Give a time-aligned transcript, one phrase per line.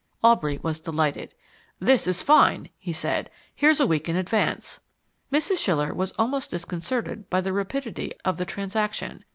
[0.23, 1.35] Aubrey was delighted.
[1.79, 3.29] "This is fine," he said.
[3.53, 4.79] "Here's a week in advance."
[5.31, 5.59] Mrs.
[5.59, 9.23] Schiller was almost disconcerted by the rapidity of the transaction.